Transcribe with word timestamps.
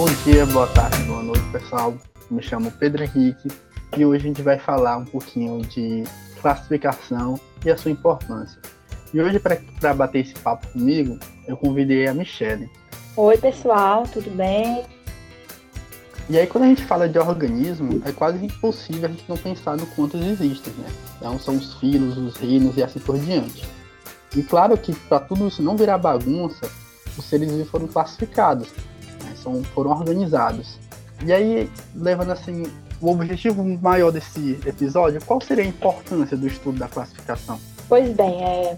Bom 0.00 0.08
dia, 0.24 0.46
boa 0.46 0.66
tarde, 0.68 0.96
boa 1.02 1.22
noite, 1.22 1.44
pessoal. 1.52 1.94
Me 2.30 2.42
chamo 2.42 2.70
Pedro 2.70 3.04
Henrique 3.04 3.48
e 3.94 4.06
hoje 4.06 4.24
a 4.24 4.28
gente 4.28 4.40
vai 4.40 4.58
falar 4.58 4.96
um 4.96 5.04
pouquinho 5.04 5.60
de 5.60 6.04
classificação 6.40 7.38
e 7.62 7.70
a 7.70 7.76
sua 7.76 7.90
importância. 7.90 8.58
E 9.12 9.20
hoje, 9.20 9.38
para 9.38 9.92
bater 9.92 10.20
esse 10.20 10.32
papo 10.36 10.66
comigo, 10.68 11.18
eu 11.46 11.54
convidei 11.54 12.06
a 12.06 12.14
Michelle. 12.14 12.66
Oi, 13.14 13.36
pessoal, 13.36 14.04
tudo 14.10 14.30
bem? 14.30 14.86
E 16.30 16.38
aí, 16.38 16.46
quando 16.46 16.64
a 16.64 16.68
gente 16.68 16.86
fala 16.86 17.06
de 17.06 17.18
organismo, 17.18 18.00
é 18.06 18.10
quase 18.10 18.42
impossível 18.42 19.04
a 19.04 19.12
gente 19.12 19.28
não 19.28 19.36
pensar 19.36 19.76
no 19.76 19.84
quantos 19.88 20.18
existem, 20.18 20.72
né? 20.78 20.88
Então, 21.18 21.38
são 21.38 21.58
os 21.58 21.74
filos, 21.74 22.16
os 22.16 22.36
reinos 22.36 22.74
e 22.78 22.82
assim 22.82 23.00
por 23.00 23.18
diante. 23.18 23.68
E 24.34 24.42
claro 24.42 24.78
que 24.78 24.94
para 24.94 25.20
tudo 25.20 25.46
isso 25.46 25.62
não 25.62 25.76
virar 25.76 25.98
bagunça, 25.98 26.70
os 27.18 27.24
seres 27.26 27.52
vivos 27.52 27.68
foram 27.68 27.86
classificados? 27.86 28.70
São, 29.42 29.62
foram 29.64 29.90
organizados. 29.90 30.78
E 31.24 31.32
aí, 31.32 31.70
levando 31.94 32.30
assim, 32.30 32.64
o 33.00 33.10
objetivo 33.10 33.64
maior 33.80 34.10
desse 34.10 34.58
episódio, 34.66 35.20
qual 35.24 35.40
seria 35.40 35.64
a 35.64 35.66
importância 35.66 36.36
do 36.36 36.46
estudo 36.46 36.78
da 36.78 36.88
classificação? 36.88 37.58
Pois 37.88 38.14
bem, 38.14 38.42
é, 38.42 38.76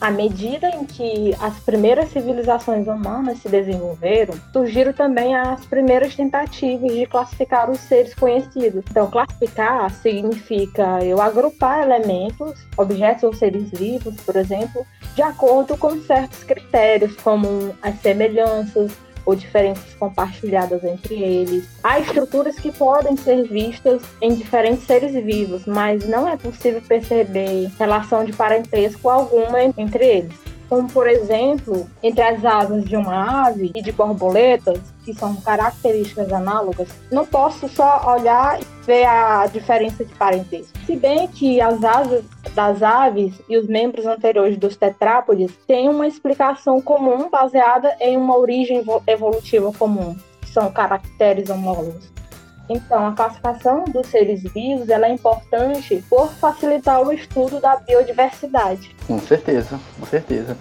à 0.00 0.10
medida 0.10 0.68
em 0.68 0.84
que 0.84 1.34
as 1.40 1.58
primeiras 1.60 2.10
civilizações 2.10 2.86
humanas 2.86 3.38
se 3.38 3.48
desenvolveram, 3.48 4.34
surgiram 4.52 4.92
também 4.92 5.34
as 5.34 5.64
primeiras 5.64 6.14
tentativas 6.14 6.92
de 6.92 7.06
classificar 7.06 7.70
os 7.70 7.80
seres 7.80 8.14
conhecidos. 8.14 8.84
Então, 8.90 9.10
classificar 9.10 9.90
significa 9.90 11.02
eu 11.02 11.22
agrupar 11.22 11.82
elementos, 11.82 12.66
objetos 12.76 13.24
ou 13.24 13.32
seres 13.32 13.70
vivos, 13.70 14.14
por 14.20 14.36
exemplo, 14.36 14.86
de 15.14 15.22
acordo 15.22 15.76
com 15.78 15.98
certos 16.02 16.44
critérios, 16.44 17.16
como 17.16 17.74
as 17.80 17.98
semelhanças, 18.02 18.92
ou 19.24 19.34
diferenças 19.34 19.94
compartilhadas 19.98 20.84
entre 20.84 21.14
eles. 21.22 21.68
Há 21.82 22.00
estruturas 22.00 22.56
que 22.56 22.72
podem 22.72 23.16
ser 23.16 23.44
vistas 23.48 24.02
em 24.20 24.34
diferentes 24.34 24.84
seres 24.86 25.12
vivos, 25.12 25.64
mas 25.66 26.06
não 26.06 26.28
é 26.28 26.36
possível 26.36 26.82
perceber 26.82 27.70
relação 27.78 28.24
de 28.24 28.32
parentesco 28.32 29.08
alguma 29.08 29.62
entre 29.62 30.04
eles 30.04 30.54
como 30.68 30.88
por 30.90 31.06
exemplo, 31.06 31.88
entre 32.02 32.22
as 32.22 32.44
asas 32.44 32.84
de 32.84 32.96
uma 32.96 33.46
ave 33.46 33.70
e 33.74 33.82
de 33.82 33.92
borboletas, 33.92 34.80
que 35.04 35.14
são 35.14 35.36
características 35.36 36.32
análogas, 36.32 36.88
não 37.12 37.26
posso 37.26 37.68
só 37.68 38.02
olhar 38.16 38.60
e 38.60 38.64
ver 38.86 39.04
a 39.04 39.46
diferença 39.46 40.04
de 40.04 40.12
parentesco. 40.14 40.72
Se 40.86 40.96
bem 40.96 41.28
que 41.28 41.60
as 41.60 41.82
asas 41.84 42.24
das 42.54 42.82
aves 42.82 43.34
e 43.48 43.56
os 43.56 43.66
membros 43.66 44.06
anteriores 44.06 44.56
dos 44.56 44.76
tetrápodes 44.76 45.52
têm 45.66 45.88
uma 45.88 46.06
explicação 46.06 46.80
comum 46.80 47.28
baseada 47.28 47.96
em 48.00 48.16
uma 48.16 48.36
origem 48.36 48.82
evolutiva 49.06 49.72
comum, 49.72 50.16
que 50.40 50.48
são 50.48 50.70
caracteres 50.70 51.50
homólogos. 51.50 52.14
Então, 52.68 53.06
a 53.06 53.12
classificação 53.12 53.84
dos 53.84 54.06
seres 54.06 54.42
vivos 54.42 54.88
é 54.88 55.08
importante 55.10 56.02
por 56.08 56.32
facilitar 56.32 57.02
o 57.02 57.12
estudo 57.12 57.60
da 57.60 57.76
biodiversidade. 57.76 58.94
Com 59.06 59.18
certeza, 59.18 59.78
com 60.00 60.06
certeza. 60.06 60.56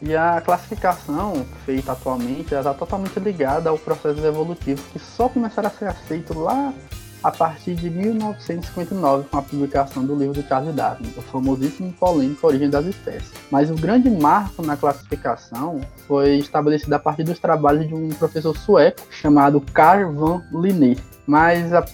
E 0.00 0.14
a 0.14 0.40
classificação 0.40 1.44
feita 1.64 1.92
atualmente 1.92 2.54
está 2.54 2.72
totalmente 2.72 3.18
ligada 3.20 3.70
ao 3.70 3.78
processo 3.78 4.24
evolutivo 4.24 4.82
que 4.92 4.98
só 4.98 5.28
começará 5.28 5.68
a 5.68 5.70
ser 5.70 5.86
aceito 5.86 6.38
lá 6.38 6.72
a 7.22 7.30
partir 7.30 7.74
de 7.74 7.90
1959 7.90 9.28
com 9.28 9.38
a 9.38 9.42
publicação 9.42 10.04
do 10.04 10.14
livro 10.14 10.40
de 10.40 10.48
Charles 10.48 10.74
Darwin, 10.74 11.12
o 11.16 11.22
famosíssimo 11.22 11.92
polêmico 11.92 12.46
Origem 12.46 12.70
das 12.70 12.86
Espécies. 12.86 13.32
Mas 13.50 13.70
o 13.70 13.74
grande 13.74 14.10
marco 14.10 14.62
na 14.62 14.76
classificação 14.76 15.80
foi 16.06 16.38
estabelecido 16.38 16.94
a 16.94 16.98
partir 16.98 17.24
dos 17.24 17.38
trabalhos 17.38 17.86
de 17.88 17.94
um 17.94 18.08
professor 18.10 18.56
sueco 18.56 19.02
chamado 19.10 19.60
Carl 19.72 20.12
van 20.12 20.42
Linné, 20.52 20.96
mas 21.26 21.72
a, 21.72 21.84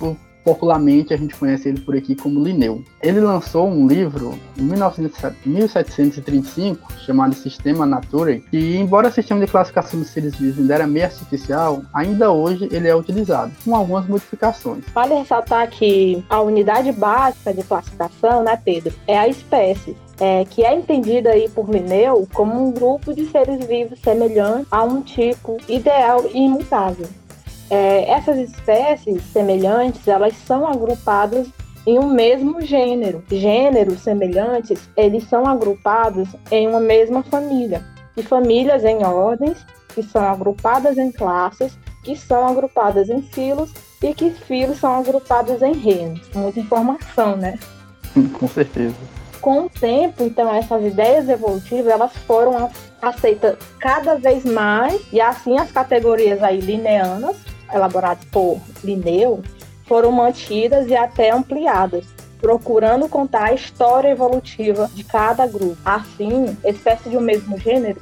popularmente 0.45 1.15
a 1.15 1.17
gente 1.17 1.35
conhece 1.35 1.69
ele 1.69 1.81
por 1.81 1.97
aqui 1.97 2.15
como 2.15 2.45
Linneu. 2.45 2.85
Ele 3.03 3.21
lançou 3.21 3.69
um 3.69 3.87
livro 3.87 4.39
em 4.59 4.63
1735 4.63 6.93
chamado 7.05 7.35
Sistema 7.35 7.87
Naturae, 7.87 8.45
que 8.51 8.77
embora 8.77 9.09
o 9.09 9.13
sistema 9.13 9.41
de 9.41 9.47
classificação 9.51 9.99
dos 9.99 10.11
seres 10.11 10.37
vivos 10.37 10.59
ainda 10.59 10.75
era 10.75 10.87
meio 10.87 11.07
artificial, 11.07 11.83
ainda 11.93 12.31
hoje 12.31 12.69
ele 12.71 12.87
é 12.87 12.95
utilizado, 12.95 13.51
com 13.65 13.75
algumas 13.75 14.07
modificações. 14.07 14.85
Vale 14.95 15.15
ressaltar 15.15 15.69
que 15.71 16.23
a 16.29 16.41
unidade 16.41 16.93
básica 16.93 17.55
de 17.55 17.63
classificação, 17.63 18.43
né, 18.43 18.61
Pedro, 18.63 18.93
é 19.07 19.19
a 19.19 19.29
espécie. 19.29 19.97
É, 20.21 20.45
que 20.45 20.65
é 20.65 20.73
entendida 20.73 21.31
aí 21.31 21.49
por 21.49 21.69
Linneu 21.69 22.29
como 22.33 22.69
um 22.69 22.71
grupo 22.71 23.13
de 23.13 23.27
seres 23.27 23.67
vivos 23.67 23.99
semelhante 23.99 24.69
a 24.71 24.85
um 24.85 25.03
tipo 25.03 25.59
ideal 25.69 26.25
e 26.33 26.39
imutável. 26.39 27.09
É, 27.75 28.09
essas 28.09 28.39
espécies 28.39 29.21
semelhantes, 29.33 30.07
elas 30.07 30.33
são 30.47 30.65
agrupadas 30.65 31.49
em 31.85 31.99
um 31.99 32.07
mesmo 32.07 32.61
gênero. 32.61 33.25
Gêneros 33.29 33.99
semelhantes, 33.99 34.89
eles 34.97 35.29
são 35.29 35.45
agrupados 35.45 36.29
em 36.53 36.69
uma 36.69 36.79
mesma 36.79 37.25
família. 37.25 37.85
E 38.17 38.23
famílias 38.23 38.85
em 38.85 39.05
ordens, 39.05 39.67
que 39.93 40.05
são 40.05 40.23
agrupadas 40.23 40.99
em 40.99 41.11
classes, 41.11 41.77
que 42.05 42.15
são 42.15 42.47
agrupadas 42.47 43.11
em 43.11 43.21
filos 43.21 43.73
e 44.01 44.15
que 44.15 44.31
filos 44.31 44.79
são 44.79 44.95
agrupados 44.95 45.61
em 45.61 45.73
reinos. 45.75 46.21
Muita 46.33 46.61
informação, 46.61 47.37
né? 47.37 47.59
Com 48.39 48.47
certeza. 48.47 48.95
Com 49.41 49.63
o 49.63 49.69
tempo, 49.69 50.23
então, 50.23 50.49
essas 50.55 50.87
ideias 50.87 51.29
evolutivas, 51.29 51.89
elas 51.89 52.13
foram 52.19 52.71
aceitas 53.03 53.59
cada 53.81 54.15
vez 54.15 54.45
mais, 54.45 55.03
e 55.13 55.21
assim 55.21 55.59
as 55.59 55.73
categorias 55.73 56.41
aí 56.41 56.61
lineanas 56.61 57.37
elaboradas 57.75 58.25
por 58.27 58.61
Linneu 58.83 59.43
foram 59.87 60.13
mantidas 60.13 60.87
e 60.89 60.97
até 60.97 61.31
ampliadas, 61.31 62.07
procurando 62.41 63.09
contar 63.09 63.45
a 63.45 63.55
história 63.55 64.09
evolutiva 64.09 64.91
de 64.95 65.05
cada 65.05 65.47
grupo. 65.47 65.77
Assim, 65.85 66.57
espécies 66.65 67.11
de 67.11 67.17
um 67.17 67.21
mesmo 67.21 67.59
gênero, 67.59 67.99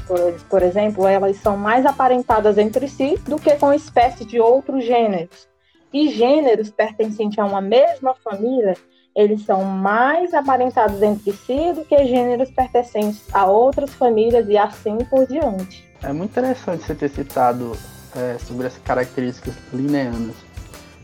por, 0.49 0.63
exemplo, 0.63 1.07
elas 1.07 1.37
são 1.39 1.57
mais 1.57 1.87
aparentadas 1.87 2.59
entre 2.59 2.89
si 2.89 3.17
do 3.27 3.39
que 3.39 3.55
com 3.57 3.73
espécies 3.73 4.27
de 4.27 4.41
outros 4.41 4.85
gêneros. 4.85 5.49
E 5.93 6.09
gêneros 6.09 6.71
pertencentes 6.71 7.39
a 7.39 7.45
uma 7.45 7.61
mesma 7.61 8.15
família, 8.15 8.75
eles 9.15 9.45
são 9.45 9.63
mais 9.63 10.33
aparentados 10.33 11.03
entre 11.03 11.33
si 11.33 11.73
do 11.73 11.85
que 11.85 12.07
gêneros 12.07 12.51
pertencentes 12.51 13.23
a 13.33 13.45
outras 13.47 13.93
famílias 13.95 14.49
e 14.49 14.57
assim 14.57 14.97
por 15.11 15.27
diante. 15.27 15.85
É 16.03 16.13
muito 16.13 16.31
interessante 16.31 16.85
você 16.85 16.95
ter 16.95 17.11
citado 17.11 17.77
é, 18.15 18.37
sobre 18.39 18.67
as 18.67 18.77
características 18.79 19.55
lineanas. 19.73 20.37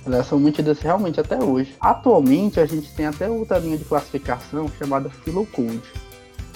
Elas 0.07 0.27
são 0.27 0.39
mantidas 0.39 0.81
realmente 0.81 1.21
até 1.21 1.43
hoje. 1.43 1.75
Atualmente, 1.81 2.59
a 2.61 2.67
gente 2.67 2.91
tem 2.95 3.07
até 3.07 3.29
outra 3.29 3.59
linha 3.59 3.77
de 3.77 3.85
classificação 3.85 4.71
chamada 4.79 5.11
Philocode. 5.11 5.83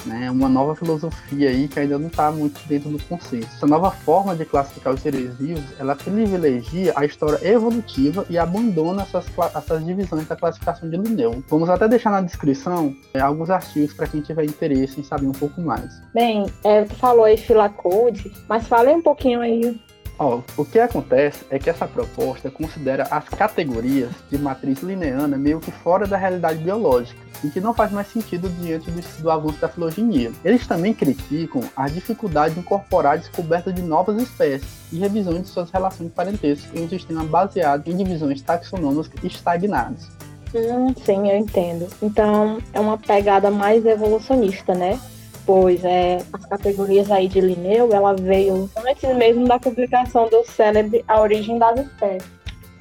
Né, 0.05 0.29
uma 0.33 0.49
nova 0.49 0.75
filosofia 0.75 1.49
aí 1.49 1.69
que 1.69 1.79
ainda 1.79 1.97
não 1.97 2.09
está 2.09 2.29
muito 2.33 2.61
dentro 2.67 2.91
do 2.91 3.01
consenso. 3.05 3.47
Essa 3.55 3.69
nova 3.69 3.89
forma 3.93 4.35
de 4.35 4.45
classificar 4.45 4.93
os 4.93 5.01
seres 5.01 5.37
vivos, 5.37 5.63
ela 5.79 5.95
privilegia 5.95 6.93
a 6.97 7.05
história 7.05 7.39
evolutiva 7.47 8.27
e 8.29 8.37
abandona 8.37 9.03
essas, 9.03 9.27
essas 9.55 9.85
divisões 9.85 10.27
da 10.27 10.35
classificação 10.35 10.91
de 10.91 10.97
Linneu. 10.97 11.45
Vamos 11.49 11.71
até 11.71 11.87
deixar 11.87 12.11
na 12.11 12.21
descrição 12.21 12.93
é, 13.15 13.21
alguns 13.21 13.49
artigos 13.49 13.95
para 13.95 14.09
quem 14.09 14.21
tiver 14.21 14.45
interesse 14.45 14.99
em 14.99 15.05
saber 15.05 15.27
um 15.27 15.33
pouco 15.33 15.61
mais. 15.61 16.03
Bem, 16.13 16.47
é, 16.65 16.83
tu 16.83 16.97
falou 16.97 17.25
aí 17.25 17.37
Philocode, 17.37 18.33
mas 18.49 18.67
fale 18.67 18.91
um 18.91 19.03
pouquinho 19.03 19.41
aí 19.41 19.81
Ó, 20.19 20.41
o 20.57 20.65
que 20.65 20.79
acontece 20.79 21.45
é 21.51 21.59
que 21.59 21.71
essa 21.71 21.87
proposta 21.87 22.51
considera 22.51 23.05
as 23.11 23.29
categorias 23.29 24.11
de 24.31 24.39
matriz 24.39 24.81
lineana 24.83 25.37
meio 25.37 25.59
que 25.59 25.71
fora 25.71 26.07
da 26.07 26.17
realidade 26.17 26.63
biológica, 26.63 27.21
e 27.45 27.51
que 27.51 27.61
não 27.61 27.75
faz 27.75 27.91
mais 27.91 28.07
sentido 28.09 28.49
diante 28.49 28.91
do, 28.91 29.23
do 29.23 29.31
avanço 29.31 29.59
da 29.59 29.69
filogenia. 29.69 30.31
Eles 30.45 30.67
também 30.67 30.95
criticam 30.95 31.63
a 31.77 31.89
dificuldade 31.89 32.55
de 32.55 32.61
incorporar 32.61 33.15
a 33.15 33.17
descoberta 33.17 33.73
de 33.73 33.83
novas 33.83 34.23
espécies 34.23 34.69
e 34.93 34.99
revisões 34.99 35.43
de 35.43 35.49
suas 35.49 35.71
relações 35.71 36.09
de 36.09 36.15
parentesco 36.15 36.77
em 36.77 36.85
um 36.85 36.89
sistema 36.89 37.25
baseado 37.25 37.89
em 37.89 37.97
divisões 37.97 38.41
taxonômicas 38.43 39.11
estagnadas. 39.25 40.09
Hum, 40.55 40.95
sim, 41.05 41.31
eu 41.31 41.39
entendo. 41.39 41.89
Então 42.01 42.59
é 42.73 42.81
uma 42.81 42.99
pegada 42.99 43.51
mais 43.51 43.85
evolucionista, 43.87 44.75
né? 44.75 45.01
Pois 45.47 45.85
é, 45.85 46.19
as 46.33 46.47
categorias 46.47 47.11
aí 47.11 47.29
de 47.29 47.41
Linneu, 47.41 47.93
ela 47.93 48.15
veio 48.15 48.71
antes 48.87 49.17
mesmo 49.17 49.47
da 49.47 49.59
publicação 49.59 50.29
do 50.29 50.45
célebre 50.45 51.05
A 51.09 51.21
Origem 51.21 51.59
das 51.59 51.81
Espécies. 51.81 52.31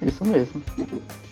Isso 0.01 0.25
mesmo. 0.25 0.61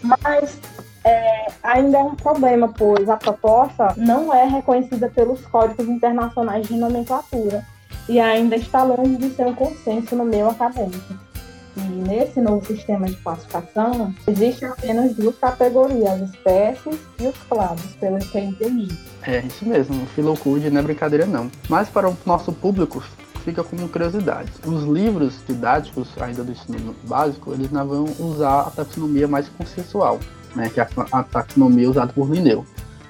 Mas 0.04 0.60
é, 1.04 1.48
ainda 1.64 1.98
é 1.98 2.04
um 2.04 2.16
problema, 2.16 2.72
pois 2.78 3.10
a 3.10 3.18
proposta 3.18 3.94
não 3.98 4.34
é 4.34 4.46
reconhecida 4.46 5.10
pelos 5.10 5.46
códigos 5.48 5.88
internacionais 5.88 6.68
de 6.68 6.76
nomenclatura 6.76 7.66
e 8.08 8.20
ainda 8.20 8.56
está 8.56 8.84
longe 8.84 9.18
de 9.18 9.30
ser 9.32 9.46
um 9.46 9.56
consenso 9.56 10.16
no 10.16 10.26
meio 10.26 10.50
acadêmico. 10.50 11.29
E 11.78 11.82
nesse 11.82 12.42
novo 12.42 12.66
sistema 12.66 13.06
de 13.08 13.16
classificação, 13.18 14.14
existem 14.28 14.68
apenas 14.68 15.16
duas 15.16 15.38
categorias, 15.38 16.22
as 16.22 16.30
espécies 16.30 17.00
e 17.20 17.28
os 17.28 17.38
clados, 17.50 17.86
pelo 18.00 18.20
que 18.20 18.38
eu 18.38 18.44
entendi. 18.44 18.98
É, 19.24 19.40
isso 19.40 19.66
mesmo, 19.66 20.04
o 20.04 20.08
Philocode 20.08 20.70
não 20.70 20.82
é 20.82 20.84
brincadeira 20.84 21.26
não. 21.26 21.50
Mas 21.70 21.90
para 21.90 22.10
o 22.10 22.18
nosso 22.26 22.52
público, 22.52 23.04
fica 23.44 23.64
como 23.64 23.88
curiosidade. 23.88 24.52
Os 24.66 24.84
livros 24.84 25.40
didáticos, 25.48 26.10
ainda 26.22 26.44
do 26.44 26.52
ensino 26.52 26.96
básico, 27.04 27.54
eles 27.54 27.72
não 27.72 27.88
vão 27.88 28.06
usar 28.20 28.62
a 28.62 28.72
taxonomia 28.72 29.28
mais 29.28 29.48
consensual, 29.50 30.20
né, 30.56 30.70
que 30.70 30.80
é 30.80 30.88
a, 31.12 31.24
taxonomia 31.24 31.90
usada 31.90 32.14
por 32.14 32.30
Linneu. 32.30 32.66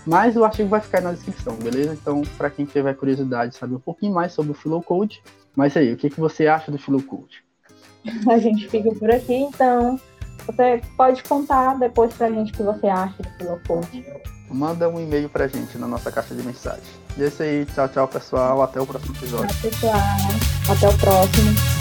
Mas 0.06 0.36
o 0.36 0.44
artigo 0.44 0.70
vai 0.70 0.82
ficar 0.82 1.02
na 1.02 1.12
descrição, 1.12 1.56
beleza? 1.56 1.94
Então, 1.94 2.22
para 2.38 2.50
quem 2.50 2.66
tiver 2.66 2.96
curiosidade, 2.96 3.56
saber 3.56 3.76
um 3.76 3.80
pouquinho 3.80 4.14
mais 4.14 4.32
sobre 4.32 4.52
o 4.52 4.56
Philocode. 4.56 5.22
Mas 5.56 5.76
aí, 5.76 5.94
o 5.94 5.98
que, 5.98 6.10
que 6.10 6.20
você 6.20 6.48
acha 6.48 6.72
do 6.72 6.80
Philocode? 6.80 7.44
A 8.30 8.38
gente 8.38 8.68
fica 8.70 8.94
por 8.96 9.12
aqui, 9.12 9.36
então. 9.36 10.00
Você 10.46 10.82
pode 10.98 11.24
contar 11.24 11.78
depois 11.78 12.14
pra 12.14 12.30
gente 12.30 12.52
o 12.52 12.56
que 12.56 12.64
você 12.64 12.88
acha 12.88 13.22
do 13.22 13.30
Philocode. 13.38 14.06
Manda 14.50 14.90
um 14.90 15.00
e-mail 15.00 15.30
pra 15.30 15.48
gente 15.48 15.78
na 15.78 15.88
nossa 15.88 16.12
caixa 16.12 16.34
de 16.34 16.42
mensagem. 16.42 16.82
E 17.18 17.24
é 17.24 17.28
isso 17.28 17.44
aí, 17.44 17.66
tchau, 17.68 17.88
tchau, 17.88 18.08
pessoal. 18.08 18.62
Até 18.64 18.82
o 18.82 18.88
próximo 18.88 19.16
episódio. 19.16 19.48
Tchau, 19.48 19.70
pessoal. 19.70 19.96
Até 20.70 20.90
o 20.90 20.98
próximo. 20.98 21.79